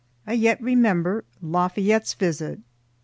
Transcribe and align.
I 0.25 0.33
yet 0.33 0.59
remember 0.59 1.25
Lafayette's 1.43 2.15
visit. 2.15 2.59